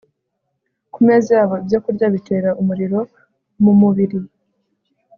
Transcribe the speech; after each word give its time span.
ku 0.93 0.99
meza 1.07 1.29
yabo 1.37 1.55
ibyokurya 1.61 2.05
bitera 2.15 2.49
umuriro 2.61 2.99
mu 3.63 3.71
mubiri 3.79 4.19